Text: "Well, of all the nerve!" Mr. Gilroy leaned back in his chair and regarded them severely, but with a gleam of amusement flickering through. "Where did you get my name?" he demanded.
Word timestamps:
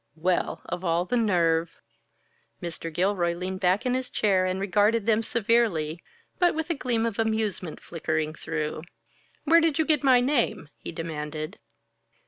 "Well, 0.15 0.63
of 0.65 0.83
all 0.83 1.05
the 1.05 1.15
nerve!" 1.15 1.79
Mr. 2.59 2.91
Gilroy 2.91 3.35
leaned 3.35 3.59
back 3.59 3.85
in 3.85 3.93
his 3.93 4.09
chair 4.09 4.47
and 4.47 4.59
regarded 4.59 5.05
them 5.05 5.21
severely, 5.21 6.03
but 6.39 6.55
with 6.55 6.71
a 6.71 6.73
gleam 6.73 7.05
of 7.05 7.19
amusement 7.19 7.79
flickering 7.79 8.33
through. 8.33 8.81
"Where 9.43 9.61
did 9.61 9.77
you 9.77 9.85
get 9.85 10.03
my 10.03 10.19
name?" 10.19 10.69
he 10.79 10.91
demanded. 10.91 11.59